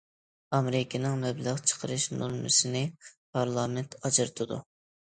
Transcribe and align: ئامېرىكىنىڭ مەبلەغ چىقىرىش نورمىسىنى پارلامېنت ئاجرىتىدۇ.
ئامېرىكىنىڭ 0.57 1.13
مەبلەغ 1.25 1.61
چىقىرىش 1.73 2.09
نورمىسىنى 2.17 2.85
پارلامېنت 3.13 4.01
ئاجرىتىدۇ. 4.03 4.65